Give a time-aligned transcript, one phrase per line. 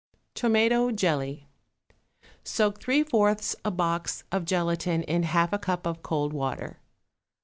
[0.33, 1.45] =Tomato Jelly.=
[2.43, 6.79] Soak three fourths a box of gelatine in half a cup of cold water.